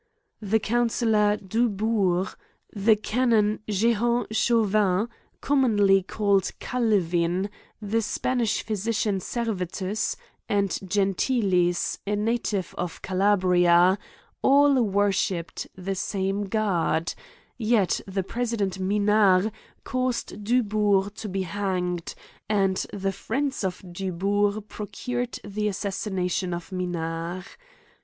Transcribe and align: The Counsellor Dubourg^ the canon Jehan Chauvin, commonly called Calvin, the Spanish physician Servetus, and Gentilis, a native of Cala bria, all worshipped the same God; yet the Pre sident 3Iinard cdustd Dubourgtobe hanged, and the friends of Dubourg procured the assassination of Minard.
The 0.41 0.57
Counsellor 0.57 1.37
Dubourg^ 1.37 2.33
the 2.73 2.95
canon 2.95 3.59
Jehan 3.69 4.25
Chauvin, 4.31 5.07
commonly 5.41 6.01
called 6.01 6.49
Calvin, 6.57 7.51
the 7.79 8.01
Spanish 8.01 8.63
physician 8.63 9.19
Servetus, 9.19 10.15
and 10.49 10.69
Gentilis, 10.83 11.99
a 12.07 12.15
native 12.15 12.73
of 12.79 13.03
Cala 13.03 13.37
bria, 13.37 13.99
all 14.41 14.81
worshipped 14.81 15.67
the 15.75 15.93
same 15.93 16.45
God; 16.45 17.13
yet 17.59 18.01
the 18.07 18.23
Pre 18.23 18.41
sident 18.41 18.79
3Iinard 18.79 19.51
cdustd 19.85 20.43
Dubourgtobe 20.43 21.43
hanged, 21.43 22.15
and 22.49 22.87
the 22.91 23.11
friends 23.11 23.63
of 23.63 23.83
Dubourg 23.91 24.67
procured 24.67 25.39
the 25.43 25.67
assassination 25.67 26.55
of 26.55 26.71
Minard. 26.71 27.45